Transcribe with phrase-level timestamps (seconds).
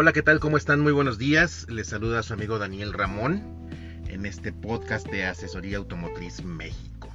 [0.00, 0.38] Hola, ¿qué tal?
[0.38, 0.78] ¿Cómo están?
[0.78, 1.66] Muy buenos días.
[1.68, 3.68] Les saluda su amigo Daniel Ramón
[4.06, 7.08] en este podcast de Asesoría Automotriz México.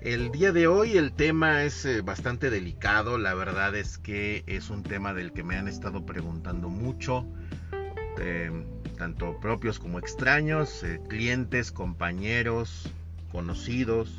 [0.00, 4.70] El día de hoy el tema es eh, bastante delicado, la verdad es que es
[4.70, 7.24] un tema del que me han estado preguntando mucho,
[8.96, 12.90] tanto propios como extraños, eh, clientes, compañeros,
[13.30, 14.16] conocidos,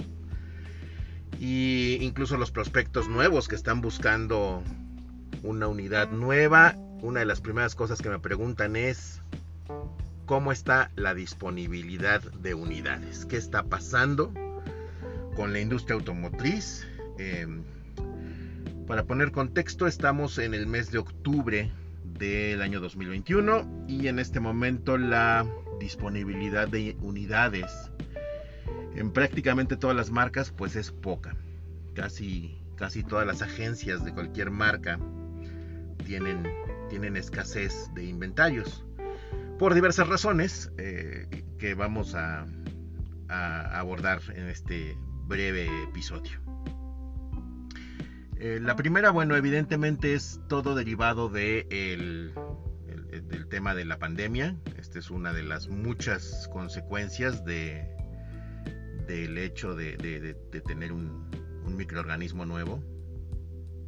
[1.41, 4.63] e incluso los prospectos nuevos que están buscando
[5.43, 6.77] una unidad nueva.
[7.01, 9.21] Una de las primeras cosas que me preguntan es
[10.25, 14.33] cómo está la disponibilidad de unidades, qué está pasando
[15.35, 16.85] con la industria automotriz.
[17.17, 17.63] Em,
[18.85, 21.71] para poner contexto, estamos en el mes de octubre
[22.03, 25.45] del año 2021 y en este momento la
[25.79, 27.91] disponibilidad de unidades
[28.95, 31.35] en prácticamente todas las marcas pues es poca.
[31.93, 34.99] Casi, casi todas las agencias de cualquier marca
[36.05, 36.43] tienen,
[36.89, 38.85] tienen escasez de inventarios
[39.57, 42.47] por diversas razones eh, que vamos a,
[43.29, 46.39] abordar en este breve episodio.
[48.37, 52.33] Eh, la primera, bueno, evidentemente es todo derivado de el,
[53.27, 54.55] del tema de la pandemia.
[54.77, 57.87] Esta es una de las muchas consecuencias de,
[59.07, 59.97] del hecho de,
[60.65, 61.29] tener un,
[61.65, 62.83] un, microorganismo nuevo,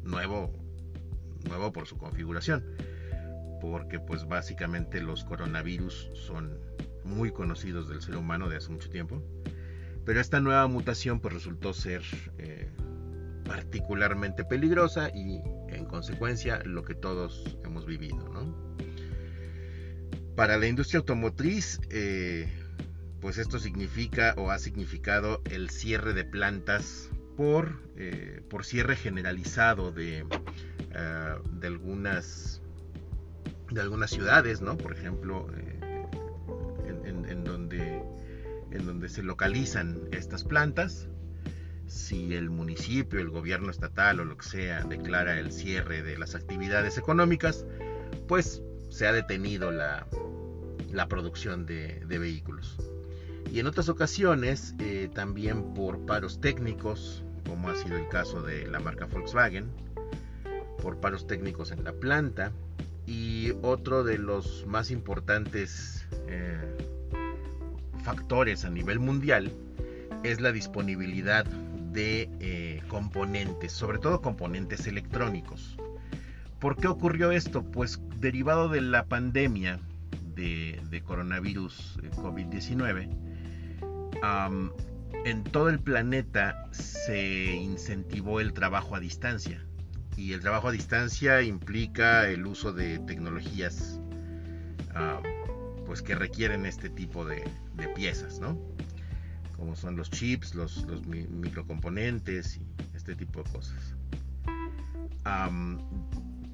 [0.02, 0.52] nuevo,
[1.48, 2.64] nuevo por su configuración,
[3.62, 6.58] porque pues básicamente los coronavirus son
[7.04, 9.22] muy conocidos del ser humano de hace mucho tiempo,
[10.04, 12.02] pero esta nueva mutación pues resultó ser
[12.38, 12.68] eh,
[13.44, 18.28] particularmente peligrosa y en consecuencia lo que todos hemos vivido,
[20.34, 22.52] Para la industria automotriz, eh,
[23.20, 29.92] pues esto significa o ha significado el cierre de plantas por, eh, por cierre generalizado
[29.92, 30.26] de,
[30.94, 32.61] eh, de, algunas
[33.74, 34.76] de algunas ciudades, ¿no?
[34.76, 36.06] Por ejemplo, eh,
[37.04, 38.02] en, donde,
[38.70, 41.08] en donde se localizan estas plantas,
[41.86, 46.34] si el municipio, el gobierno estatal o lo que sea declara el cierre de las
[46.34, 47.66] actividades económicas,
[48.28, 50.06] pues se ha detenido la,
[50.90, 52.78] la producción de, de vehículos
[53.52, 58.66] y en otras ocasiones eh, también por paros técnicos, como ha sido el caso de
[58.66, 59.70] la marca Volkswagen,
[60.80, 62.52] por paros técnicos en la planta
[63.06, 66.76] y otro de los más importantes eh,
[68.02, 69.52] factores a nivel mundial
[70.22, 75.76] es la disponibilidad de eh, componentes, sobre todo componentes electrónicos.
[76.58, 77.64] ¿Por qué ocurrió esto?
[77.64, 79.80] Pues derivado de la pandemia
[80.34, 83.08] de, de coronavirus COVID-19,
[85.24, 89.64] en todo el planeta se incentivó el trabajo a distancia.
[90.16, 93.98] Y el trabajo a distancia implica el uso de tecnologías
[95.86, 97.44] pues que requieren este tipo de,
[97.94, 98.58] piezas, ¿no?
[99.56, 103.94] Como son los chips, los, microcomponentes y este tipo de cosas.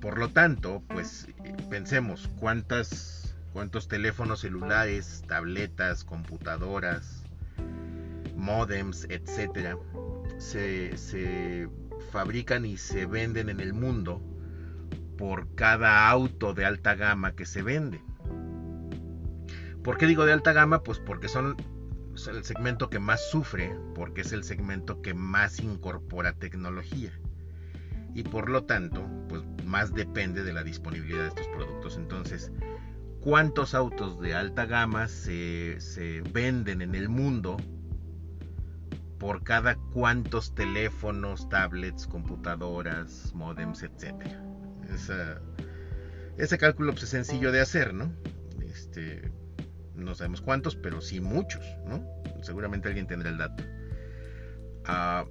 [0.01, 1.29] por lo tanto, pues
[1.71, 7.23] pensemos cuántas, cuántos teléfonos celulares, tabletas, computadoras,
[8.37, 9.77] modems, etcétera,
[10.39, 11.69] se,
[12.11, 14.23] fabrican y se venden en el mundo
[15.17, 18.01] por cada auto de alta gama que se vende.
[19.83, 20.83] ¿Por qué digo de alta gama?
[20.83, 21.57] Pues porque son
[22.27, 27.13] el segmento que más sufre, porque es el segmento que más incorpora tecnología.
[28.15, 31.97] Y por lo tanto, pues más depende de la disponibilidad de estos productos.
[31.97, 32.51] Entonces,
[33.21, 37.57] ¿cuántos autos de alta gama se, se venden en el mundo
[39.19, 44.43] por cada cuantos teléfonos, tablets, computadoras, modems, etcétera.
[46.37, 48.13] ese cálculo pues, es sencillo de hacer, ¿no?
[48.65, 49.31] Este,
[49.95, 52.07] no sabemos cuántos, pero sí muchos, ¿no?
[52.43, 53.65] Seguramente alguien tendrá el dato.
[54.85, 55.27] Ah,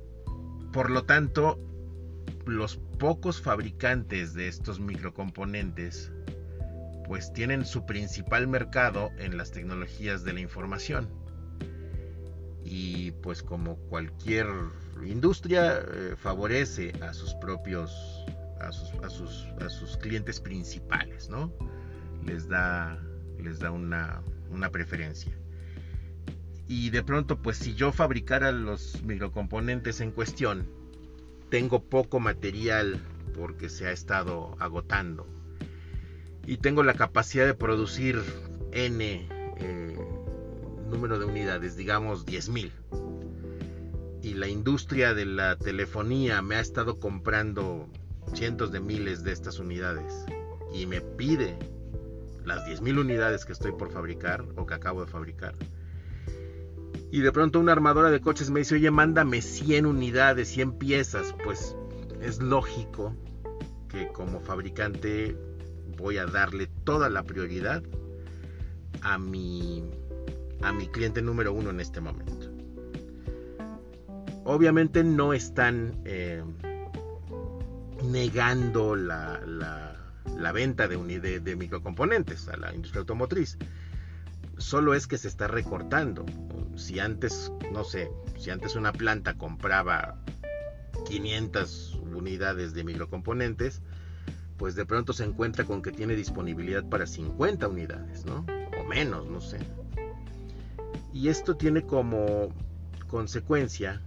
[0.73, 1.59] por lo tanto,
[2.45, 6.11] los pocos fabricantes de estos microcomponentes
[7.05, 11.07] pues tienen su principal mercado en las tecnologías de la información
[12.69, 14.47] y pues como cualquier
[15.05, 18.25] industria eh, favorece a sus propios
[18.59, 21.53] a sus, a sus, a sus clientes principales no
[22.25, 22.99] les da
[23.39, 25.31] les da una, una preferencia.
[26.67, 30.67] Y de pronto pues si yo fabricara los microcomponentes en cuestión
[31.49, 32.99] tengo poco material
[33.33, 35.25] porque se ha estado agotando.
[36.45, 38.21] Y tengo la capacidad de producir
[38.71, 39.27] n
[39.59, 40.16] eh,
[40.89, 42.71] número de unidades, digamos 10.000.
[44.21, 47.87] Y la industria de la telefonía me ha estado comprando
[48.33, 50.25] cientos de miles de estas unidades
[50.73, 51.57] y me pide
[52.45, 55.55] las 10.000 unidades que estoy por fabricar o que acabo de fabricar.
[57.11, 61.33] Y de pronto una armadora de coches me dice, oye, mándame 100 unidades, 100 piezas.
[61.43, 61.75] Pues
[62.21, 63.15] es lógico
[63.87, 65.37] que como fabricante
[65.97, 67.81] voy a darle toda la prioridad
[69.01, 69.83] a mi,
[70.61, 72.51] a mi cliente número uno en este momento.
[74.43, 76.43] Obviamente no están eh,
[78.03, 83.57] negando la, la, venta de, de, de microcomponentes a la industria automotriz.
[84.57, 86.25] Solo es que se está recortando.
[86.75, 90.17] Si antes, no sé, si antes una planta compraba
[91.05, 93.81] 500 unidades de microcomponentes,
[94.57, 98.45] pues de pronto se encuentra con que tiene disponibilidad para 50 unidades, ¿no?
[98.79, 99.59] O menos, no sé.
[101.17, 102.53] Y esto tiene como
[103.07, 104.03] consecuencia,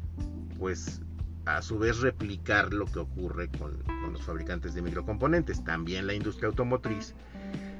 [0.60, 1.00] pues
[1.44, 5.64] a su vez replicar lo que ocurre con, los fabricantes de microcomponentes.
[5.64, 7.16] También la industria automotriz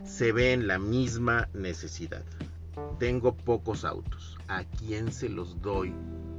[0.03, 2.25] se ve en la misma necesidad.
[2.99, 4.37] Tengo pocos autos.
[4.49, 5.95] ¿A quién se los doy?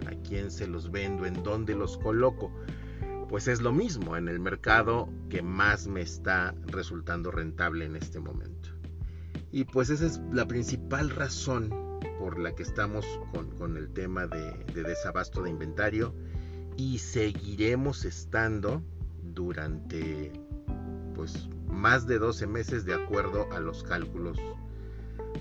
[0.05, 1.25] ¿A quién se los vendo?
[1.25, 2.51] ¿En dónde los coloco?
[3.29, 8.19] Pues es lo mismo en el mercado que más me está resultando rentable en este
[8.19, 8.67] momento.
[9.49, 11.89] Y pues esa es la principal razón
[12.21, 13.03] por la que estamos
[13.57, 16.13] con, el tema de, de desabasto de inventario
[16.77, 18.83] y seguiremos estando
[19.23, 20.31] durante
[21.15, 24.37] pues más de 12 meses de acuerdo a los cálculos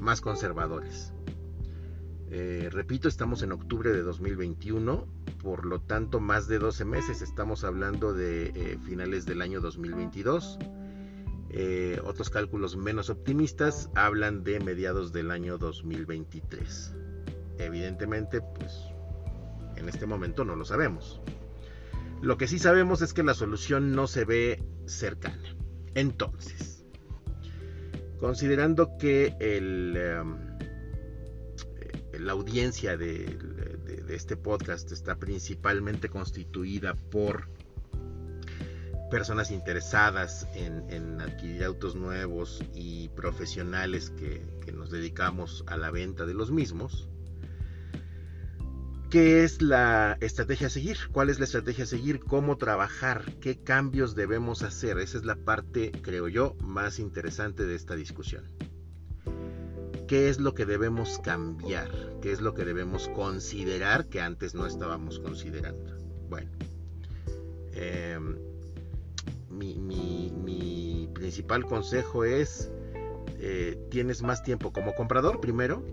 [0.00, 1.12] más conservadores.
[2.30, 5.06] Eh, repito, estamos en octubre de 2021,
[5.42, 10.58] por lo tanto más de 12 meses, estamos hablando de eh, finales del año 2022.
[11.52, 16.94] Eh, otros cálculos menos optimistas hablan de mediados del año 2023.
[17.58, 18.72] Evidentemente, pues
[19.76, 21.20] en este momento no lo sabemos.
[22.22, 25.56] Lo que sí sabemos es que la solución no se ve cercana.
[25.94, 26.84] Entonces,
[28.18, 30.28] considerando que em, eh,
[32.18, 33.38] la audiencia de,
[34.08, 37.48] este podcast está principalmente constituida por
[39.10, 46.34] personas interesadas en, adquirir autos nuevos y profesionales que nos dedicamos a la venta de
[46.34, 47.10] los mismos,
[49.10, 50.96] ¿Qué es la estrategia a seguir?
[51.10, 52.20] ¿Cuál es la estrategia a seguir?
[52.20, 53.24] ¿Cómo trabajar?
[53.40, 55.00] ¿Qué cambios debemos hacer?
[55.00, 58.44] Esa es la parte, creo yo, más interesante de esta discusión.
[60.06, 61.90] ¿Qué es lo que debemos cambiar?
[62.22, 65.96] ¿Qué es lo que debemos considerar que antes no estábamos considerando?
[66.28, 66.52] Bueno,
[67.72, 68.36] em,
[69.60, 72.72] mi, principal consejo es,
[73.38, 75.84] eh, tienes más tiempo como comprador primero,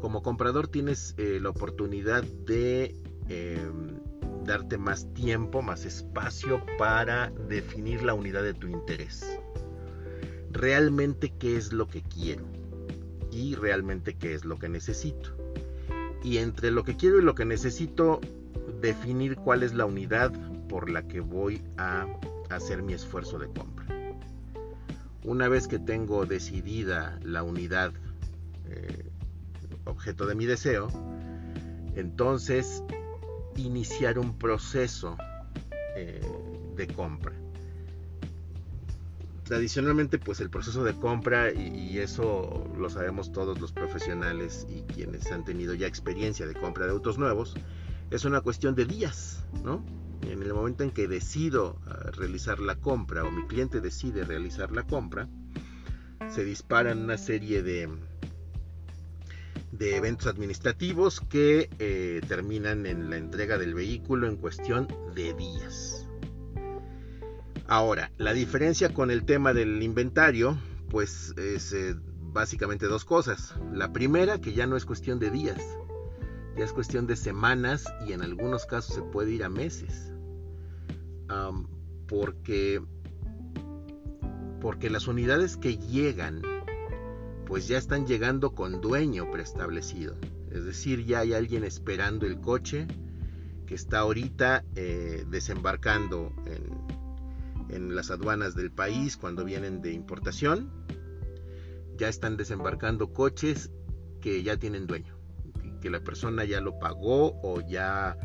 [0.00, 2.96] como comprador tienes eh, la oportunidad de
[3.28, 4.00] em,
[4.44, 9.38] darte más tiempo, más espacio para definir la unidad de tu interés.
[10.50, 12.44] Realmente qué es lo que quiero
[13.30, 15.30] y realmente qué es lo que necesito.
[16.22, 18.20] Y entre lo que quiero y lo que necesito,
[18.80, 20.32] definir cuál es la unidad
[20.68, 22.06] por la que voy a
[22.56, 23.86] hacer mi esfuerzo de compra.
[25.24, 27.92] Una vez que tengo decidida la unidad
[28.66, 29.10] eh,
[29.84, 30.88] objeto de mi deseo,
[31.94, 32.82] entonces
[33.56, 35.16] iniciar un proceso
[35.96, 36.20] eh,
[36.76, 37.32] de compra.
[39.44, 45.30] Tradicionalmente, pues el proceso de compra, y, eso lo sabemos todos los profesionales y quienes
[45.30, 47.54] han tenido ya experiencia de compra de autos nuevos,
[48.10, 49.84] es una cuestión de días, ¿no?
[50.22, 51.76] En el momento en que decido
[52.16, 55.28] realizar la compra o mi cliente decide realizar la compra,
[56.30, 57.88] se disparan una serie de,
[59.72, 66.06] de eventos administrativos que eh, terminan en la entrega del vehículo en cuestión de días.
[67.66, 70.58] Ahora, la diferencia con el tema del inventario,
[70.90, 73.54] pues es eh, básicamente dos cosas.
[73.72, 75.62] La primera, que ya no es cuestión de días,
[76.56, 80.12] ya es cuestión de semanas y en algunos casos se puede ir a meses.
[82.12, 82.82] Porque,
[84.60, 86.42] porque las unidades que llegan
[87.46, 90.16] pues ya están llegando con dueño preestablecido.
[90.50, 92.86] Es decir, ya hay alguien esperando el coche
[93.66, 100.70] que está ahorita eh, desembarcando en, en las aduanas del país cuando vienen de importación.
[101.96, 103.70] Ya están desembarcando coches
[104.20, 105.16] que ya tienen dueño,
[105.80, 108.18] que la persona ya lo pagó o ya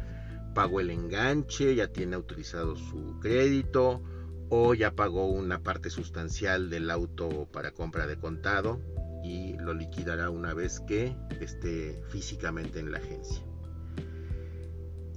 [0.57, 4.01] pagó el enganche, ya tiene autorizado su crédito
[4.49, 8.81] o ya pagó una parte sustancial del auto para compra de contado
[9.23, 13.43] y lo liquidará una vez que esté físicamente en la agencia.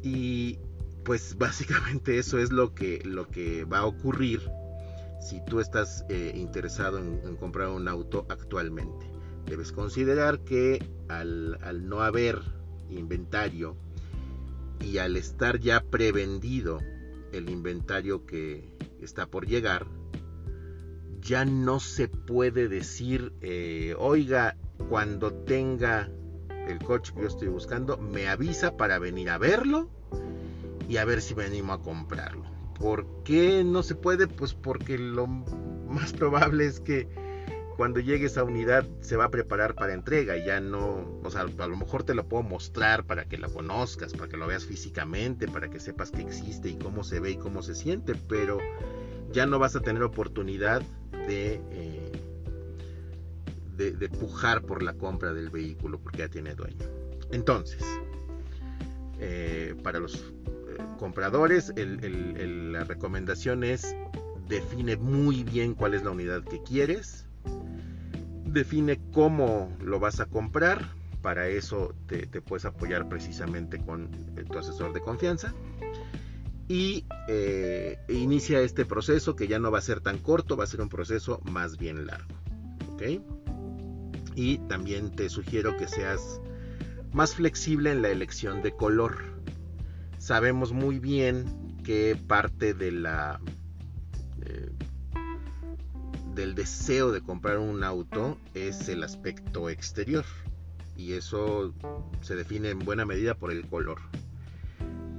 [0.02, 0.58] Y
[1.06, 4.42] pues básicamente eso es lo que, lo que va a ocurrir
[5.22, 9.06] si tú estás eh, interesado en, comprar un auto actualmente.
[9.46, 12.42] Debes considerar que al, al no haber
[12.90, 13.78] inventario
[14.80, 16.80] y al estar ya prevendido
[17.32, 19.86] el inventario que está por llegar,
[21.20, 24.56] ya no se puede decir, eh, oiga,
[24.88, 26.10] cuando tenga
[26.66, 29.90] el coche que yo estoy buscando, me avisa para venir a verlo
[30.88, 32.44] y a ver si me animo a comprarlo.
[32.78, 34.26] ¿Por qué no se puede?
[34.26, 37.08] Pues porque lo más probable es que
[37.80, 41.46] cuando llegue esa unidad se va a preparar para entrega y ya no, o sea,
[41.58, 44.66] a lo mejor te lo puedo mostrar para que la conozcas, para que lo veas
[44.66, 48.58] físicamente, para que sepas que existe y cómo se ve y cómo se siente, pero
[49.32, 50.82] ya no vas a tener oportunidad
[51.26, 52.12] de, eh,
[53.78, 56.84] de, pujar por la compra del vehículo porque ya tiene dueño.
[57.32, 57.82] Entonces,
[59.20, 63.96] eh, para los eh, compradores, la recomendación es
[64.50, 67.24] define muy bien cuál es la unidad que quieres,
[68.52, 70.86] define cómo lo vas a comprar,
[71.22, 74.10] para eso te, puedes apoyar precisamente con
[74.50, 75.54] tu asesor de confianza
[76.70, 80.66] y eh, inicia este proceso que ya no va a ser tan corto, va a
[80.68, 82.32] ser un proceso más bien largo.
[84.36, 86.40] Y también te sugiero que seas
[87.12, 89.16] más flexible en la elección de color.
[90.18, 93.40] Sabemos muy bien que parte de la
[94.42, 94.70] eh,
[96.40, 100.24] del deseo de comprar un auto es el aspecto exterior
[100.96, 101.74] y eso
[102.22, 104.00] se define en buena medida por el color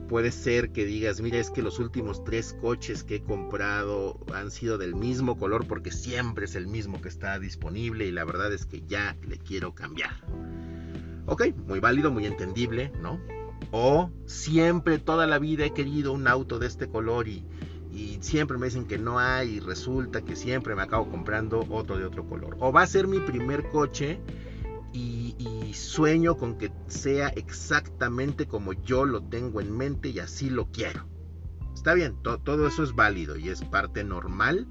[0.09, 4.49] puede ser que digas, mira, es que los últimos tres coches que he comprado han
[4.49, 8.51] sido del mismo color porque siempre es el mismo que está disponible y la verdad
[8.51, 10.11] es que ya le quiero cambiar.
[11.27, 13.21] Ok, muy válido, muy entendible, ¿no?
[13.71, 17.45] O siempre, toda la vida he querido un auto de este color y,
[17.91, 21.97] y siempre me dicen que no hay y resulta que siempre me acabo comprando otro
[21.97, 22.55] de otro color.
[22.59, 24.19] O va a ser mi primer coche
[24.93, 25.19] y,
[25.73, 31.07] sueño con que sea exactamente como yo lo tengo en mente y así lo quiero.
[31.73, 34.67] Está bien, todo eso es válido y es parte normal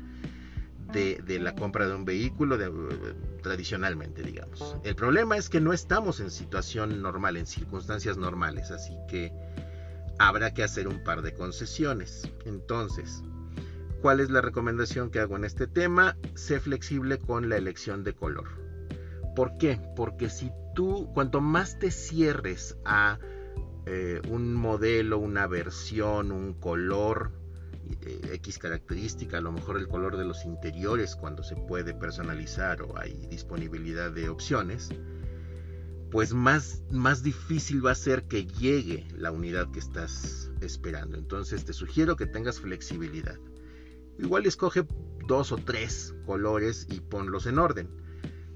[0.93, 2.59] de, la compra de un vehículo
[3.43, 4.77] tradicionalmente, digamos.
[4.85, 9.33] El problema es que no estamos en situación normal, en circunstancias normales, así que
[10.21, 12.31] habrá que hacer un par de concesiones.
[12.45, 13.23] Entonces,
[14.03, 16.17] ¿cuál es la recomendación que hago en este tema?
[16.35, 18.61] Sé flexible con la elección de color
[19.35, 19.81] ¿Por qué?
[19.97, 23.19] Porque si tú, cuanto más te cierres a
[23.87, 27.31] eh, un modelo, una versión, un color,
[28.03, 32.83] eh, X característica, a lo mejor el color de los interiores cuando se puede personalizar
[32.83, 34.91] o hay disponibilidad de opciones,
[36.11, 41.17] pues más, más difícil va a ser que llegue la unidad que estás esperando.
[41.17, 43.39] Entonces te sugiero que tengas flexibilidad.
[44.19, 44.87] Igual escoge
[45.27, 47.89] dos o tres colores y ponlos en orden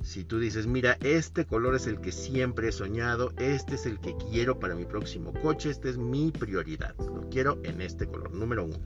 [0.04, 3.98] si tú dices, mira, este color es el que siempre he soñado, este es el
[3.98, 8.32] que quiero para mi próximo coche, esta es mi prioridad, lo quiero en este color,
[8.32, 8.76] número uno.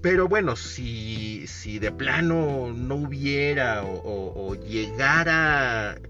[0.00, 6.00] Pero bueno, si, si de plano no hubiera o, llegara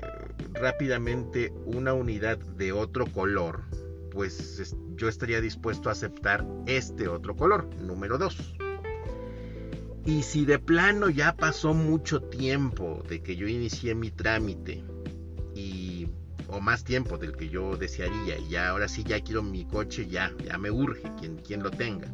[0.54, 3.62] rápidamente una unidad de otro color,
[4.10, 8.54] pues yo estaría dispuesto a aceptar este otro color, número dos.
[10.04, 14.84] Y si de plano ya pasó mucho tiempo de que yo inicié mi trámite
[15.54, 16.08] y
[16.48, 20.06] o más tiempo del que yo desearía y ya ahora sí ya quiero mi coche
[20.06, 22.08] ya, ya me urge quien, quien lo tenga.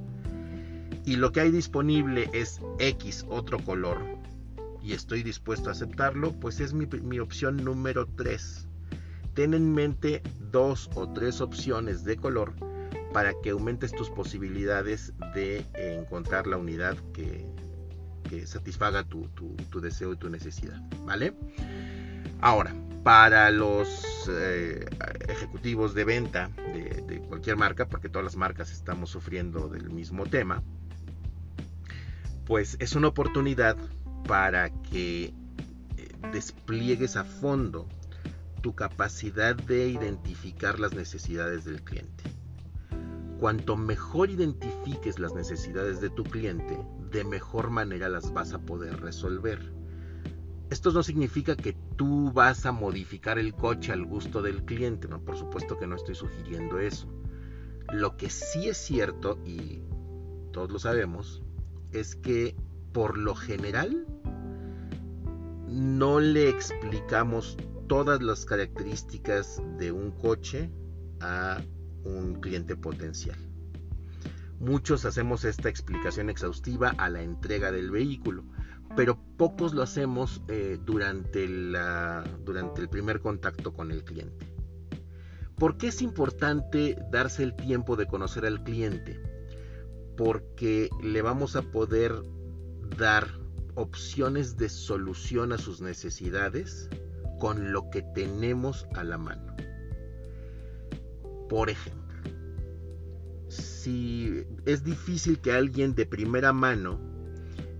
[1.04, 3.98] Y lo que hay disponible es X otro color
[4.88, 8.68] y estoy dispuesto a aceptarlo, pues es mi, opción número 3.
[9.34, 12.54] Ten en mente dos o tres opciones de color
[13.12, 17.46] para que aumentes tus posibilidades de encontrar la unidad que,
[18.30, 19.28] que satisfaga tu,
[19.78, 21.34] deseo y tu necesidad, ¿vale?
[22.40, 24.86] Ahora, para los eh,
[25.28, 30.24] ejecutivos de venta de, de, cualquier marca, porque todas las marcas estamos sufriendo del mismo
[30.24, 30.62] tema,
[32.46, 33.76] pues es una oportunidad
[34.26, 35.32] para que eh,
[36.32, 37.88] despliegues a fondo
[38.60, 42.24] tu capacidad de identificar las necesidades del cliente.
[43.38, 46.78] Cuanto mejor identifiques las necesidades de tu cliente,
[47.10, 49.72] de mejor manera las vas a poder resolver.
[50.70, 55.20] Esto no significa que tú vas a modificar el coche al gusto del cliente, no,
[55.20, 57.08] por supuesto que no estoy sugiriendo eso.
[57.92, 59.80] Lo que sí es cierto, y
[60.52, 61.42] todos lo sabemos,
[61.92, 62.54] es que
[62.92, 64.06] por lo general
[65.68, 67.56] no le explicamos
[67.88, 70.70] todas las características de un coche
[71.20, 71.60] a
[72.04, 73.38] un cliente potencial.
[74.60, 78.44] Muchos hacemos esta explicación exhaustiva a la entrega del vehículo,
[78.96, 84.46] pero pocos lo hacemos eh, durante, la, durante el primer contacto con el cliente.
[85.56, 89.20] ¿Por qué es importante darse el tiempo de conocer al cliente?
[90.16, 92.12] Porque le vamos a poder
[92.96, 93.28] dar
[93.74, 96.88] opciones de solución a sus necesidades
[97.38, 99.54] con lo que tenemos a la mano.
[101.48, 101.98] Por ejemplo,
[103.48, 107.00] si es difícil que alguien de primera mano,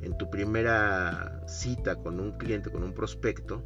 [0.02, 3.62] en tu primera cita con un cliente, con un prospecto,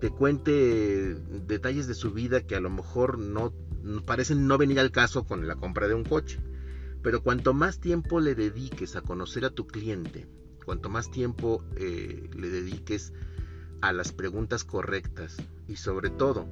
[0.00, 1.14] te cuente
[1.46, 3.52] detalles de su vida que a lo mejor no
[4.06, 6.38] parecen no venir al caso con la compra de un coche.
[7.02, 10.26] Pero cuanto más tiempo le dediques a conocer a tu cliente,
[10.68, 13.14] cuanto más tiempo eh, le dediques
[13.80, 16.44] a las preguntas correctas y sobre todo,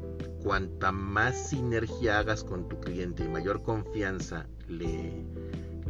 [0.43, 5.23] cuanta más sinergia hagas con tu cliente y mayor confianza le,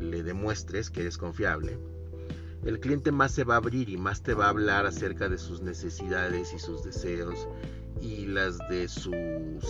[0.00, 1.78] le demuestres que eres confiable,
[2.64, 5.38] el cliente más se va a abrir y más te va a hablar acerca de
[5.38, 7.46] sus necesidades y sus deseos
[8.00, 9.12] y las de su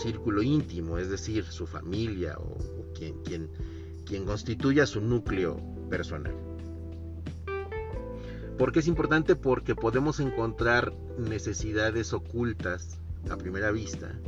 [0.03, 2.57] círculo íntimo, es decir, su familia o,
[2.95, 3.51] quien, quien,
[4.07, 5.61] quien constituya su núcleo
[5.91, 6.46] personal.
[8.59, 9.37] ¿Por qué es importante?
[9.37, 12.99] Porque podemos encontrar necesidades ocultas
[13.31, 14.19] a primera vista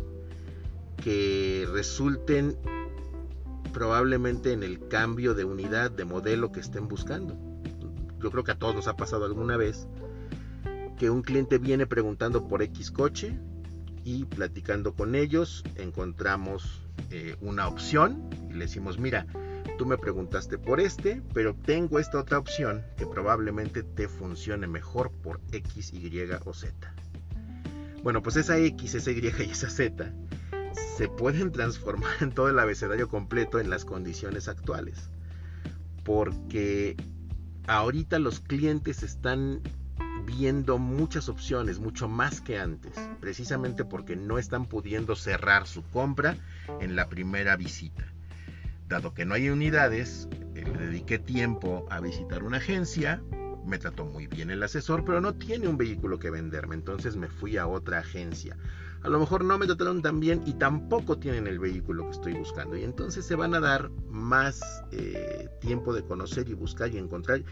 [1.02, 2.56] que resulten
[3.72, 7.38] probablemente en el cambio de unidad, de modelo que estén buscando.
[8.20, 9.86] Yo creo que a todos nos ha pasado alguna vez
[10.98, 13.38] que un cliente viene preguntando por X coche
[14.04, 19.26] y platicando con ellos encontramos eh, una opción y le decimos, mira,
[19.78, 25.10] tú me preguntaste por este, pero tengo esta otra opción que probablemente te funcione mejor
[25.10, 26.94] por X, Y o Z.
[28.02, 30.12] Bueno, pues esa X, esa Y y esa Z
[30.96, 35.10] se pueden transformar en todo el abecedario completo en las condiciones actuales.
[36.04, 36.96] Porque
[37.68, 39.62] ahorita los clientes están
[40.26, 46.36] viendo muchas opciones, mucho más que antes, precisamente porque no están pudiendo cerrar su compra
[46.80, 48.12] en la primera visita.
[48.88, 53.22] Dado que no hay unidades, eh, dediqué tiempo a visitar una agencia,
[53.66, 57.28] me trató muy bien el asesor, pero no tiene un vehículo que venderme, entonces me
[57.28, 58.56] fui a otra agencia.
[59.02, 62.32] A lo mejor no me trataron tan bien y tampoco tienen el vehículo que estoy
[62.32, 62.76] buscando.
[62.76, 67.44] Y entonces se van a dar más eh, tiempo de conocer y buscar y encontrar.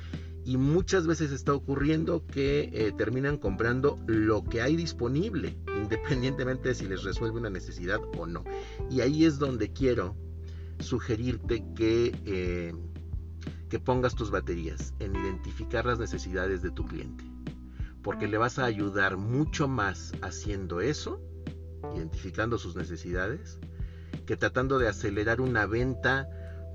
[0.45, 6.75] Y muchas veces está ocurriendo que eh, terminan comprando lo que hay disponible, independientemente de
[6.75, 8.43] si les resuelve una necesidad o no.
[8.91, 10.17] Y ahí es donde quiero
[10.79, 12.75] sugerirte que, eh,
[13.69, 17.25] que pongas tus baterías en identificar las necesidades de tu cliente.
[18.03, 21.21] Porque le vas a ayudar mucho más haciendo eso,
[21.95, 23.59] identificando sus necesidades,
[24.27, 26.29] que tratando de acelerar una venta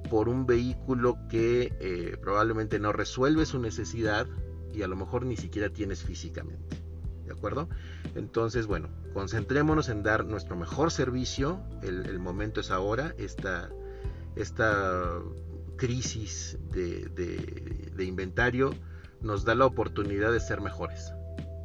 [0.10, 4.28] por un vehículo que eh, probablemente no resuelve su necesidad
[4.74, 6.78] y a lo mejor ni siquiera tienes físicamente.
[7.26, 7.70] ¿De acuerdo?
[8.16, 11.62] Entonces, bueno, concentrémonos en dar nuestro mejor servicio.
[11.82, 13.16] El, el momento es ahora.
[13.18, 13.70] Esta,
[14.36, 15.22] esta
[15.78, 18.74] crisis de, inventario
[19.22, 21.12] nos da la oportunidad de ser mejores.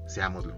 [0.09, 0.55] Seámoslo.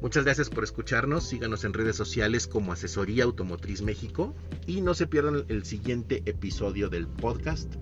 [0.00, 1.28] Muchas gracias por escucharnos.
[1.28, 4.34] Síganos en redes sociales como Asesoría Automotriz México
[4.66, 7.74] y no se pierdan el siguiente episodio del podcast,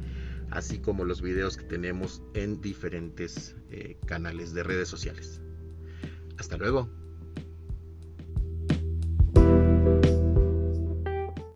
[0.51, 5.43] así como los videos que tenemos en diferentes eh, canales de redes sociales.
[6.39, 7.06] Hasta luego.